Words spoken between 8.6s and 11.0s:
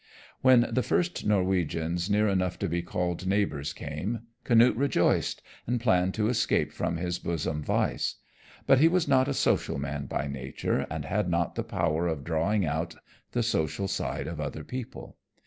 But he was not a social man by nature